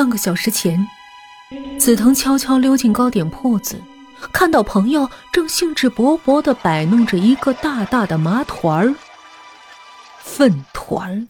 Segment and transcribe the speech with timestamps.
[0.00, 0.88] 半个小时前，
[1.78, 3.78] 紫藤悄悄溜进糕点铺子，
[4.32, 8.94] 看到朋友正兴致勃勃地摆弄着一个大大的麻团儿——
[10.24, 11.26] 粪团儿。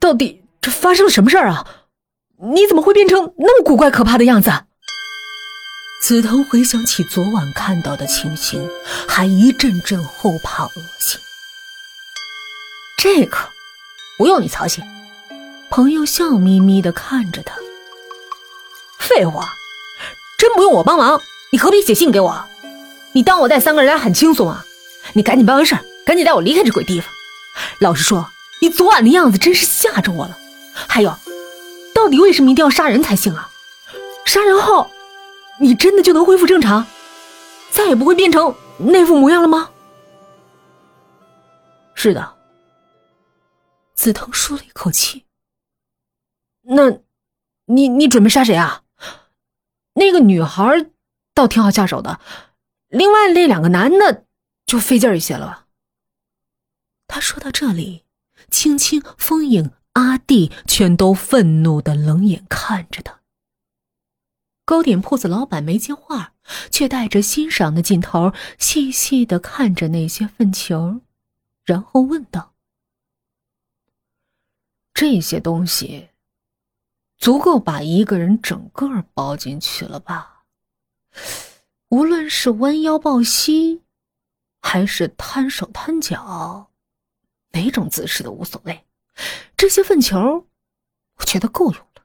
[0.00, 1.64] 到底这发生了什么事儿啊？
[2.52, 4.50] 你怎么会变成那么古怪可怕的样子？
[6.02, 8.68] 紫藤回想起昨晚看到的情形，
[9.06, 11.20] 还一阵阵后怕恶心。
[12.98, 13.36] 这个
[14.18, 14.82] 不用你操心。
[15.74, 17.56] 朋友笑眯眯的看着他。
[19.00, 19.54] 废话，
[20.38, 21.20] 真不用我帮忙，
[21.50, 22.44] 你何必写信给我？
[23.10, 24.64] 你当我带三个人来很轻松啊？
[25.14, 27.12] 你赶紧办完事儿，赶紧带我离开这鬼地方。
[27.80, 30.38] 老实说，你昨晚的样子真是吓着我了。
[30.74, 31.12] 还有，
[31.92, 33.50] 到底为什么一定要杀人才行啊？
[34.24, 34.88] 杀人后，
[35.58, 36.86] 你真的就能恢复正常，
[37.72, 39.70] 再也不会变成那副模样了吗？
[41.96, 42.32] 是的。
[43.96, 45.23] 紫藤舒了一口气。
[46.66, 47.00] 那，
[47.66, 48.82] 你你准备杀谁啊？
[49.94, 50.90] 那个女孩
[51.34, 52.20] 倒挺好下手的，
[52.88, 54.24] 另外那两个男的
[54.66, 55.66] 就费劲一些了吧。
[57.06, 58.04] 他说到这里，
[58.50, 63.20] 青青、风影、阿弟全都愤怒的冷眼看着他。
[64.64, 66.32] 糕点铺子老板没接话，
[66.70, 71.02] 却带着欣赏的劲头，细细的看着那些粪球，
[71.64, 72.54] 然后问道
[74.94, 76.08] ：“这些东西。”
[77.24, 80.44] 足够把一个人整个包进去了吧？
[81.88, 83.82] 无论是弯腰抱膝，
[84.60, 86.70] 还是摊手摊脚，
[87.52, 88.84] 哪种姿势都无所谓。
[89.56, 90.46] 这些粪球，
[91.16, 92.04] 我觉得够用了。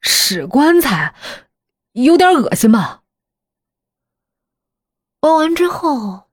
[0.00, 1.12] 屎棺材，
[1.94, 3.02] 有点恶心吧？
[5.18, 6.30] 包完之后，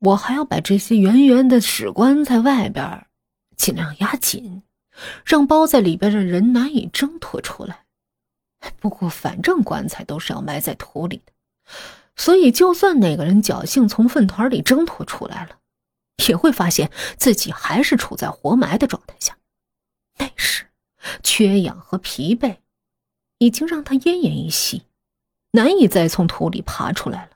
[0.00, 3.06] 我还要把这些圆圆的屎棺材外边
[3.56, 4.62] 尽量压紧。
[5.24, 7.84] 让包在里边的人难以挣脱出来。
[8.80, 11.32] 不过，反正棺材都是要埋在土里的，
[12.16, 15.58] 所以就算那个人侥幸从粪团里挣脱出来了，
[16.26, 19.36] 也会发现自己还是处在活埋的状态下。
[20.16, 20.68] 那时，
[21.22, 22.56] 缺氧和疲惫
[23.38, 24.84] 已经让他奄奄一息，
[25.50, 27.32] 难以再从土里爬出来了。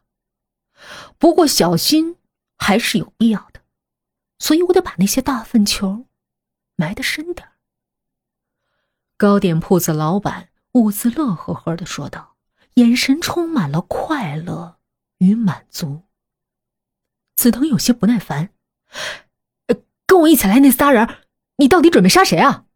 [1.18, 2.16] 不过，小心
[2.56, 3.60] 还是有必要的，
[4.38, 6.06] 所以我得把那些大粪球。
[6.80, 7.48] 埋得深点
[9.16, 12.36] 糕点铺子老板兀自乐呵呵的说道，
[12.74, 14.78] 眼神充满了快乐
[15.18, 16.02] 与满足。
[17.34, 18.50] 紫藤有些不耐烦
[20.06, 21.24] ：“跟我一起来那仨人，
[21.56, 22.66] 你到底准备杀谁啊？”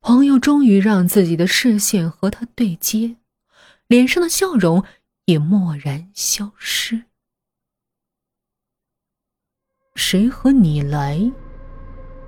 [0.00, 3.16] 朋友终于让自己的视线和他对接，
[3.88, 4.84] 脸上的笑容
[5.24, 7.06] 也蓦然消失。
[9.96, 11.32] 谁和你来？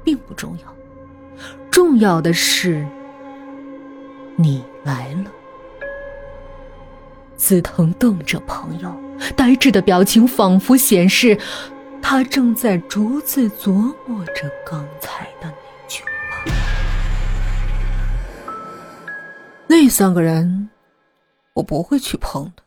[0.06, 0.76] 并不重要，
[1.68, 2.86] 重要的是
[4.36, 5.32] 你来了。
[7.36, 8.96] 紫藤瞪着朋友，
[9.34, 11.36] 呆滞的表情仿佛显示
[12.00, 13.72] 他正在逐字琢
[14.06, 16.44] 磨着刚才的那句话。
[19.66, 20.70] 那三个人，
[21.54, 22.62] 我不会去碰的，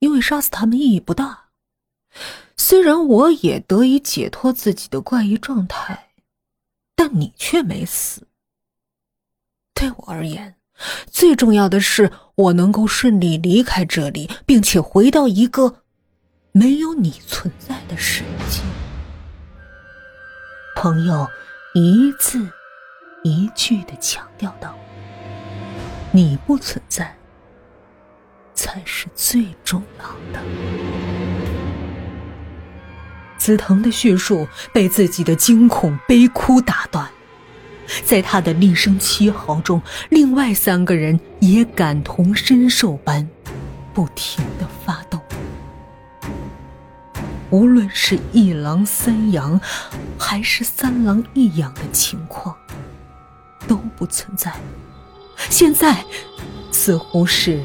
[0.00, 1.44] 因为杀死他们意义不大。
[2.56, 6.07] 虽然我也得以解脱自己的怪异状态。
[6.98, 8.26] 但你却没死。
[9.72, 10.56] 对我而言，
[11.06, 15.82] 最重要的是我能够顺利离开这里，并且回到一个
[16.50, 18.62] 没有你存在的世界。
[20.74, 21.28] 朋友
[21.72, 22.50] 一字
[23.22, 24.76] 一句的强调道
[26.10, 27.16] ：“你不存在，
[28.54, 30.42] 才是最重要的。”
[33.48, 37.08] 紫藤的叙述被自己的惊恐悲哭打断，
[38.04, 43.26] 在他的厉声凄嚎中，另外三个人也感同身受般，
[43.94, 45.18] 不停的发抖。
[47.48, 49.58] 无论是一狼三羊，
[50.18, 52.54] 还是三狼一羊的情况，
[53.66, 54.52] 都不存在。
[55.48, 56.04] 现在，
[56.70, 57.64] 似乎是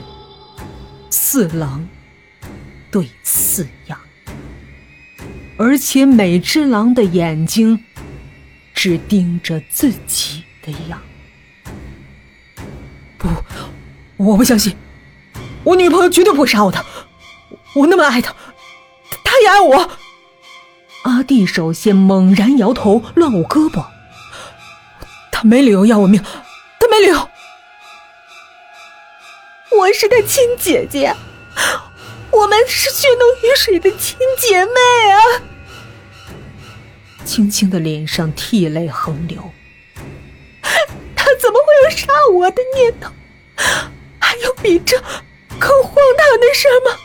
[1.09, 1.85] 四狼
[2.89, 3.99] 对四羊。
[5.57, 7.83] 而且每只狼的眼睛
[8.73, 11.01] 只盯着自己的羊。
[13.17, 13.29] 不，
[14.17, 14.75] 我不相信，
[15.63, 16.85] 我女朋友绝对不会杀我的。
[17.75, 18.35] 我那么爱她，
[19.23, 19.91] 她也爱我。
[21.03, 23.85] 阿弟首先猛然摇头，乱舞胳膊。
[25.31, 26.23] 他没理由要我命，
[26.79, 27.29] 他没理由。
[29.77, 31.13] 我是他亲姐姐。
[32.43, 34.73] 我们是血浓于水的亲姐妹
[35.11, 35.17] 啊！
[37.23, 39.49] 青青的脸上涕泪横流。
[41.15, 43.09] 他怎么会有杀我的念头？
[44.19, 44.99] 还有比这
[45.57, 46.97] 更荒唐的事吗？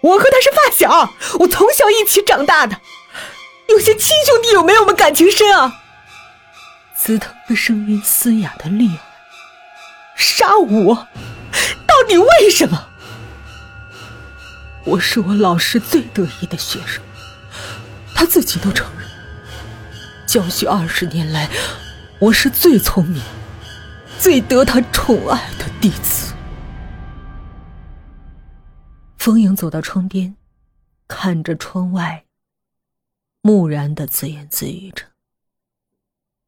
[0.00, 2.80] 我和他是发小，我从小一起长大的，
[3.68, 5.72] 有些亲兄弟有没有我们感情深啊？
[6.96, 8.98] 紫藤的声音嘶哑的厉害。
[10.16, 11.06] 杀我，
[11.86, 12.89] 到底为什么？
[14.86, 17.02] 我是我老师最得意的学生，
[18.14, 19.06] 他自己都承认，
[20.26, 21.50] 教学二十年来，
[22.18, 23.22] 我是最聪明、
[24.18, 26.32] 最得他宠爱的弟子。
[29.18, 30.34] 风影走到窗边，
[31.06, 32.24] 看着窗外，
[33.42, 35.04] 木然的自言自语着。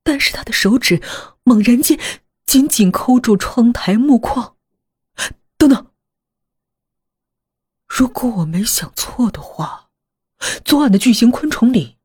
[0.02, 1.02] 但是他的手指
[1.44, 1.98] 猛然间
[2.46, 4.56] 紧紧扣住窗台木框。
[5.58, 5.91] 等等，
[7.94, 9.90] 如果我没想错的话，
[10.64, 11.98] 昨晚的巨型昆虫里，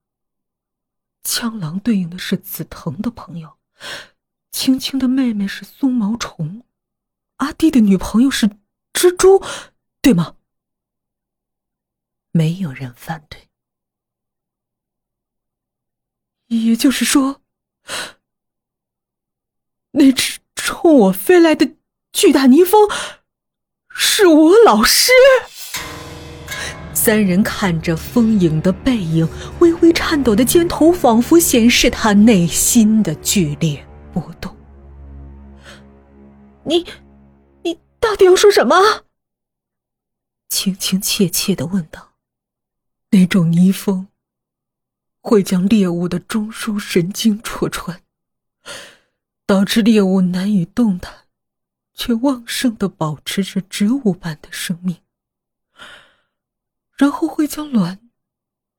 [1.23, 3.57] 枪狼对应的是紫藤的朋友，
[4.51, 6.65] 青青的妹妹是松毛虫，
[7.37, 8.49] 阿弟的女朋友是
[8.91, 9.41] 蜘蛛，
[10.01, 10.35] 对吗？
[12.31, 13.47] 没有人反对，
[16.47, 17.41] 也就是说，
[19.91, 21.77] 那只冲我飞来的
[22.11, 22.89] 巨大泥蜂
[23.87, 25.13] 是我老师。
[27.07, 29.25] 三人看着风影的背影，
[29.61, 34.53] 微微颤抖的肩头，仿佛显示他内心的剧烈波动。
[36.65, 36.85] 你，
[37.63, 38.75] 你到底要说什么？
[40.49, 42.09] 轻轻切切的问道。
[43.11, 44.09] 那种泥蜂
[45.21, 48.01] 会将猎物的中枢神经戳穿，
[49.45, 51.13] 导致猎物难以动弹，
[51.93, 54.97] 却旺盛的保持着植物般的生命，
[56.97, 58.09] 然后会将卵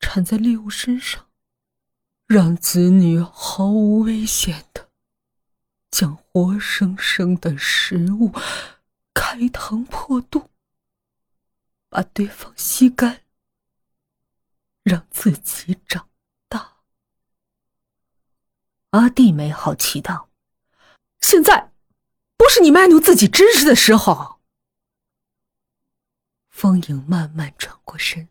[0.00, 1.28] 产在猎物身上，
[2.26, 4.90] 让子女毫无危险的
[5.90, 8.32] 将活生生的食物
[9.14, 10.50] 开膛破肚，
[11.88, 13.22] 把对方吸干。
[14.84, 16.08] 让自己长
[16.48, 16.78] 大。
[18.90, 20.30] 阿弟没好奇道
[21.20, 21.72] ：“现在
[22.38, 24.37] 不是你卖弄自己知识的时候。”
[26.60, 28.28] 风影慢慢转过身，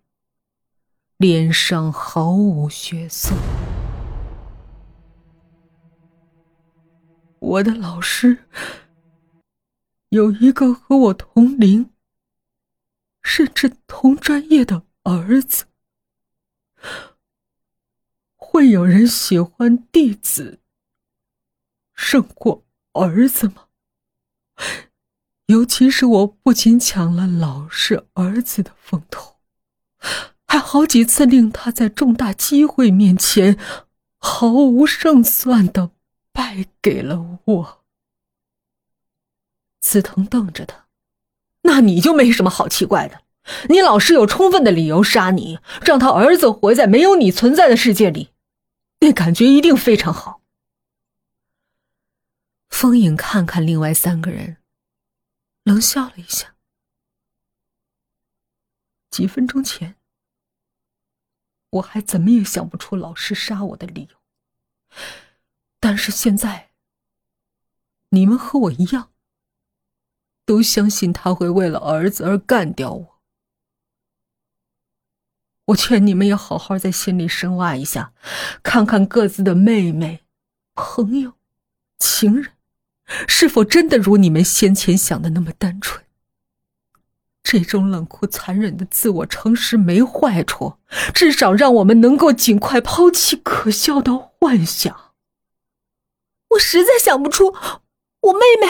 [1.16, 3.34] 脸上毫无血色。
[7.40, 8.44] 我的老师
[10.10, 11.94] 有一个和我同龄，
[13.24, 15.68] 甚至同专业的儿子。
[18.36, 20.60] 会有人喜欢弟子
[21.94, 23.70] 胜过儿子吗？
[25.48, 29.38] 尤其是我不仅抢了老师儿子的风头，
[30.46, 33.58] 还好几次令他在重大机会面前
[34.18, 35.92] 毫无胜算的
[36.34, 37.84] 败给了我。
[39.80, 40.88] 紫藤瞪着他，
[41.62, 43.22] 那你就没什么好奇怪的。
[43.70, 48.32] 你老师有充分的理由杀你，让他儿子活在没有你存在的世界里，
[49.00, 50.42] 那感觉一定非常好。
[52.68, 54.58] 风影看看另外三个人，
[55.68, 56.56] 冷笑了一下。
[59.12, 59.98] 几分钟前，
[61.72, 64.18] 我还怎么也想不出老师杀我的理由，
[65.82, 66.72] 但是现在，
[68.12, 69.12] 你们和我一样，
[70.46, 73.22] 都相信他会为了儿子而干掉我。
[75.66, 78.14] 我劝你们也好好在心里深挖一下，
[78.64, 80.24] 看看各自的妹妹、
[80.76, 81.34] 朋友、
[82.00, 82.57] 情人，
[83.28, 86.04] 是否真的如你们先前想的那么单纯。
[87.44, 90.74] 这种冷酷残忍的自我诚实没坏处，
[91.14, 95.14] 至少让我们能够尽快抛弃可笑的幻想。
[96.50, 97.54] 我实在想不出，
[98.22, 98.68] 我妹妹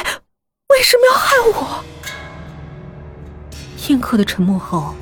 [0.70, 1.84] 为什么要害我。
[3.75, 4.96] 片刻的沉默后。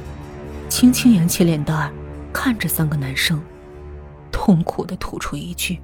[0.67, 1.93] 轻轻扬起脸蛋，
[2.33, 3.41] 看着三个男生，
[4.31, 5.79] 痛苦的吐出一句：“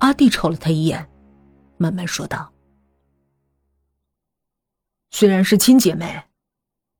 [0.00, 1.06] 阿弟瞅了他一眼，
[1.82, 2.52] 慢慢说道
[5.10, 6.24] ：‘虽然是亲姐妹，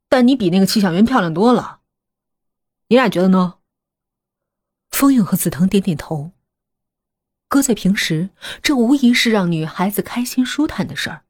[0.08, 1.80] 但你比那个戚小媛漂亮多了。
[2.88, 3.58] 你俩觉得呢？’”
[4.90, 6.32] 风影和紫藤点点头。
[7.48, 8.30] 搁在平时，
[8.62, 11.24] 这无疑是让女孩子开心舒坦的事儿，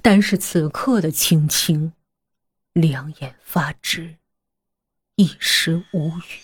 [0.00, 1.92] 但是此刻的青青，
[2.72, 4.16] 两眼发直。
[5.16, 6.40] 一时无语，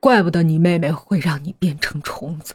[0.00, 2.54] 怪不得你妹妹会让你变成虫子。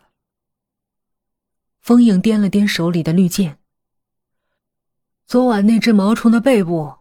[1.87, 3.59] 风影掂了掂手里的绿箭，
[5.25, 6.97] 昨晚那只毛虫的背部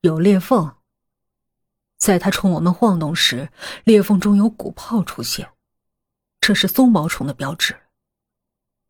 [0.00, 0.76] 有裂缝，
[1.98, 3.50] 在它冲我们晃动时，
[3.84, 5.50] 裂缝中有鼓泡出现，
[6.40, 7.76] 这是松毛虫的标志。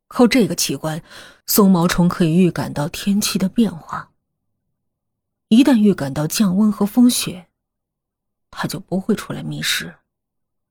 [0.06, 1.02] 靠这个器官，
[1.46, 4.12] 松毛虫可以预感到天气的变化。
[5.48, 7.48] 一旦预感到降温和风雪，
[8.52, 9.96] 它就不会出来觅食。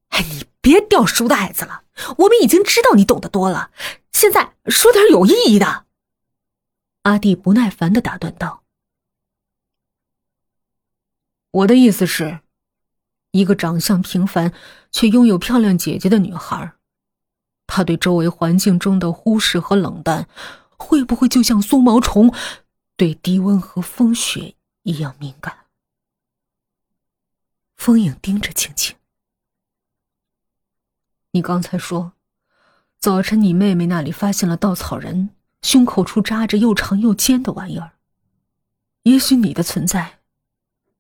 [0.08, 1.84] 哎，你别掉书袋子了，
[2.20, 3.72] 我们已经知道你懂得多了，
[4.18, 5.86] 现在说点有意义的。
[7.04, 8.64] 阿弟不耐烦的打断道。
[11.52, 12.40] 我的意思是，
[13.30, 14.52] 一个长相平凡
[14.92, 16.74] 却拥有漂亮姐姐的女孩，
[17.68, 20.28] 她对周围环境中的忽视和冷淡，
[20.80, 22.34] 会不会就像松毛虫
[22.96, 25.68] 对低温和风雪一样敏感？
[27.76, 28.98] 风影盯着青青，
[31.30, 32.14] 你刚才说，
[33.00, 35.30] 早晨你妹妹那里发现了稻草人，
[35.62, 37.92] 胸口处扎着又长又尖的玩意儿。
[39.04, 40.20] 也许你的存在。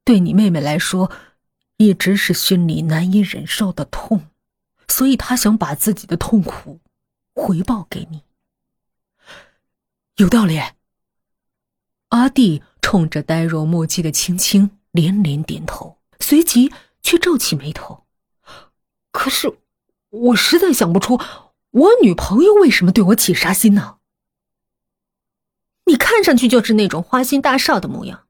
[0.03, 1.11] 对你妹妹来说，
[1.75, 4.27] 一直是心里难以忍受的痛，
[4.87, 6.79] 所以她想把自己的痛苦
[7.33, 8.23] 回报给你。
[10.15, 10.61] 有道理。
[12.09, 18.05] 阿弟冲着呆若木鸡的青青连连点头，随即却皱起眉头。
[19.11, 19.57] 可是，
[20.09, 21.19] 我实在想不出，
[21.71, 23.97] 我女朋友为什么对我起杀心呢？
[25.85, 28.25] 你看上去就是那种花心大少的模样。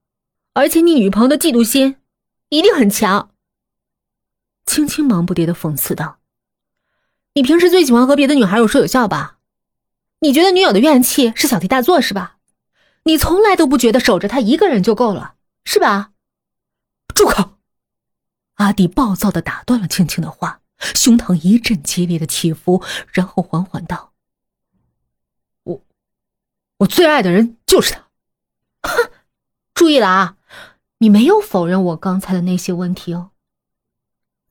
[0.53, 1.98] 而且你女朋友的嫉妒心
[2.50, 3.29] 一定很强。
[4.65, 6.17] 青青忙不迭的讽刺道
[7.36, 9.38] ：“你平时最喜欢和别的女孩有说有笑吧？
[10.20, 12.38] 你觉得女友的怨气是小题大做是吧？
[13.03, 16.12] 你从来都不觉得守着她一个人就够了是吧？”
[17.13, 17.60] 住口！
[18.56, 24.13] 阿弟暴躁的打断了青青的话，胸膛一阵激烈的起伏，然后缓缓道
[25.63, 25.84] ：“我，
[26.77, 28.07] 我最爱的人就是他。”
[28.84, 29.12] 哼，
[29.74, 30.38] 注意了啊！
[31.00, 33.31] 你没有否认我刚才的那些问题哦。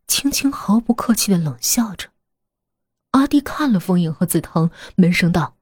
[0.07, 2.11] 青青毫不客气的冷笑着。
[3.11, 5.57] 阿弟看了风影和紫藤，闷声道：“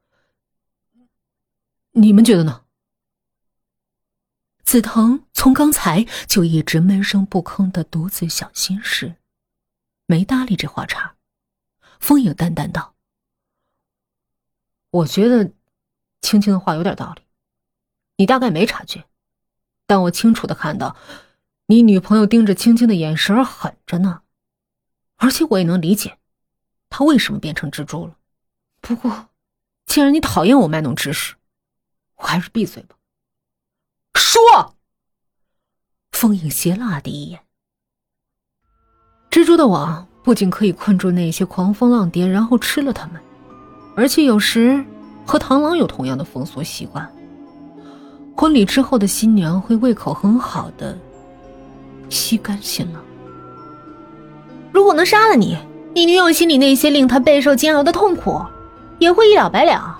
[1.93, 2.65] 你们觉得呢？”
[4.65, 9.17] 紫藤从刚才就一直闷声不吭的独自想心事，
[10.15, 11.17] 没搭理这话茬。
[11.99, 12.95] 风影淡淡道
[14.91, 15.53] ：“我觉得
[16.21, 17.23] 青青的话有点道理，
[18.19, 19.07] 你大概没察觉。”
[19.89, 20.97] 但我清楚的看到，
[21.67, 24.23] 你女朋友盯着青青的眼神狠着呢，
[25.17, 26.21] 而且我也能理解，
[26.89, 28.17] 她为什么变成蜘蛛了。
[28.81, 29.31] 不过，
[29.87, 31.35] 既然你讨厌我卖弄知识，
[32.15, 32.97] 我还是闭嘴吧。
[34.15, 34.77] 说。
[36.13, 37.44] 风影斜了阿弟一眼。
[39.35, 43.21] 蜘蛛的网不仅可以困住那些狂风浪蝶，然后吃了它们，
[43.97, 44.85] 而且有时
[45.27, 47.05] 和螳螂有同样的风俗习惯。
[48.37, 50.97] 婚礼之后的新娘会胃口很好的
[52.09, 53.03] 吸干新郎。
[54.71, 55.59] 如果能杀了你，
[55.93, 58.41] 你女友心里那些令她备受煎熬的痛苦
[59.01, 59.99] 也会一了百了。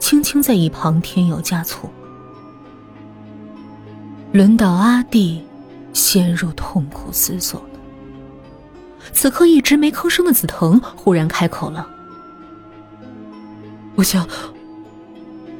[0.00, 1.88] 青青在一旁添油加醋。
[4.32, 5.40] 轮到阿弟
[5.92, 7.62] 陷入痛苦思索。
[9.12, 11.86] 此刻一直没吭声的紫藤忽然开口了
[13.94, 14.26] ：“我想，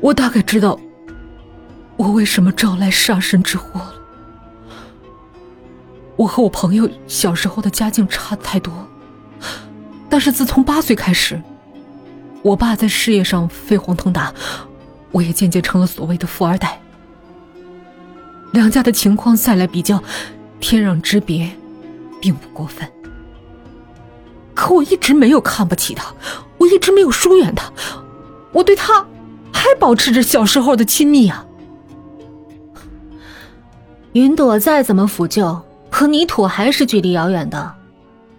[0.00, 0.78] 我大概知道。”
[1.96, 3.94] 我为什么招来杀身之祸了？
[6.16, 8.72] 我和我朋友小时候的家境差太多，
[10.08, 11.40] 但是自从八岁开始，
[12.42, 14.34] 我爸在事业上飞黄腾达，
[15.12, 16.80] 我也渐渐成了所谓的富二代。
[18.50, 20.02] 两家的情况再来比较，
[20.58, 21.48] 天壤之别，
[22.20, 22.90] 并不过分。
[24.64, 26.14] 可我一直没有看不起他，
[26.56, 27.71] 我一直没有疏远他，
[28.50, 29.06] 我对他
[29.52, 31.44] 还保持着小时候的亲密啊。
[34.14, 37.75] 云朵再怎么抚救，和泥土还是距离遥远的。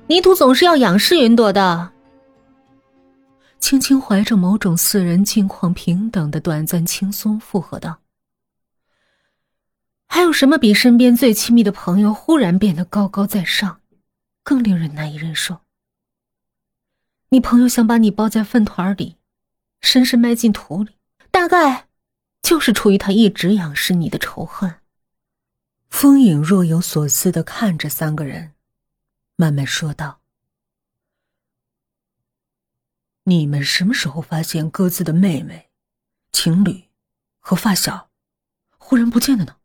[0.07, 1.91] 泥土总是要仰视云朵的。
[3.59, 7.99] 青青怀着某种四人境况平等的短暂轻松附和道
[10.09, 13.77] ：“还有什么比身边最亲密的朋友忽然变得高高在上，
[14.43, 15.57] 更令人难以忍受？
[17.35, 19.17] 你朋友想把你包在粪团里，
[19.81, 20.95] 深深埋进土里，
[21.31, 21.89] 大概
[22.41, 24.79] 就是出于他一直仰视你的仇恨。”
[25.91, 28.53] 风影若有所思的看着三个人，
[29.35, 30.21] 慢慢说道
[33.25, 35.69] ：“你们什么时候发现各自的妹妹、
[36.31, 36.85] 情侣
[37.39, 38.09] 和发小
[38.77, 39.57] 忽然不见了呢？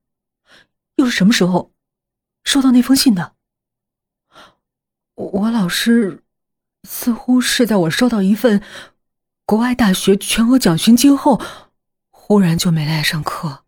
[0.97, 1.73] 又是什么时候
[2.43, 3.37] 收到那封信的？
[5.15, 6.25] 我老师
[6.83, 8.63] 似乎是在我收到一份
[9.45, 11.41] 国外大学全额奖学金后，
[12.11, 13.65] 忽然就没来上课，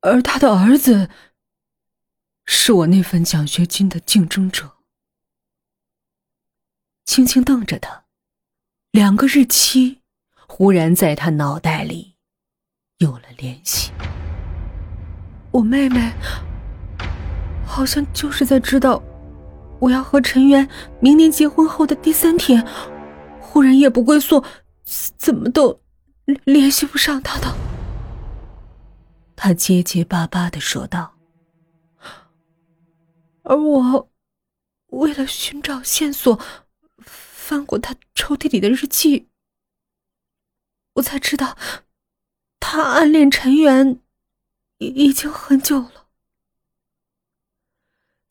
[0.00, 1.10] 而他的儿子。”
[2.46, 4.72] 是我那份奖学金的竞争者。
[7.06, 8.04] 轻轻瞪着他，
[8.90, 10.02] 两个日期
[10.46, 12.16] 忽然在他脑袋里
[12.98, 13.92] 有了联系。
[15.52, 16.12] 我妹妹
[17.66, 19.02] 好像就是在知道
[19.84, 20.66] 我要和陈渊
[20.98, 22.66] 明年结婚后的第三天，
[23.38, 24.42] 忽然夜不归宿，
[25.18, 25.78] 怎么都
[26.44, 27.54] 联系不上他的。
[29.36, 31.16] 他结结巴巴的说道，
[33.42, 34.10] 而我
[34.86, 36.38] 为了寻找线索。
[37.06, 39.28] 翻过他抽屉里的日记，
[40.94, 41.58] 我才知道，
[42.58, 44.00] 他暗恋陈元
[44.78, 46.03] 已经很久了。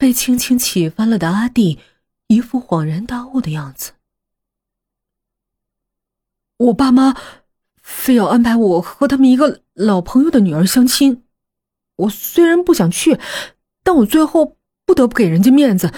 [0.03, 1.79] 被轻轻起翻了的阿弟，
[2.27, 3.93] 一副恍然大悟的样子。
[6.57, 7.15] 我爸妈
[7.81, 11.23] 非要安排我和他们一个老朋友的女儿相亲，
[11.95, 13.17] 我虽然不想去，
[13.81, 15.89] 但我最后不得不给人家面子，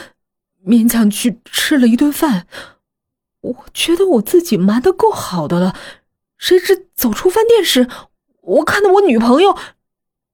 [0.63, 2.45] 勉强去吃了一顿饭。
[3.41, 5.75] 我觉得我自己瞒得够好的了，
[6.37, 7.89] 谁知走出饭店时，
[8.41, 9.57] 我看到我女朋友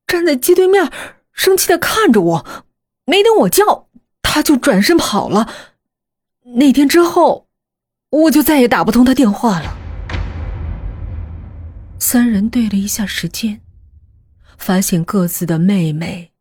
[0.05, 0.91] 站在街对面，
[1.31, 2.65] 生气的看着我，
[3.05, 3.87] 没等我叫，
[4.21, 5.51] 他就转身跑了。
[6.55, 7.47] 那天之后，
[8.09, 9.77] 我就再也打不通他电话了。
[11.99, 13.61] 三人对了一下时间，
[14.57, 16.31] 发现各自的妹妹、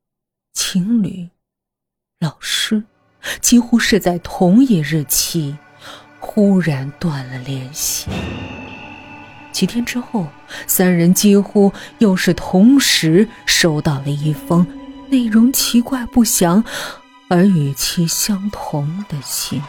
[0.52, 1.28] 情侣、
[2.18, 2.84] 老师，
[3.40, 5.56] 几乎是在同一日期。
[6.22, 8.10] 忽然断了联系。
[9.52, 10.26] 几天之后，
[10.66, 14.66] 三人几乎又是同时收到了一封
[15.10, 16.64] 内容奇怪不详
[17.28, 19.60] 而语气相同的心。